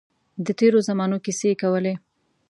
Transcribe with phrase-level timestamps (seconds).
[0.45, 1.93] د تېرو زمانو کیسې کولې.